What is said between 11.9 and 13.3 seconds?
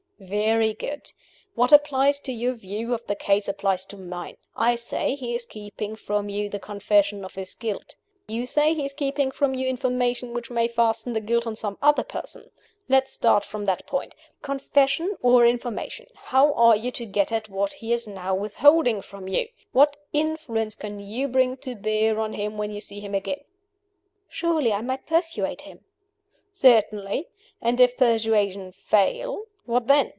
person. Let us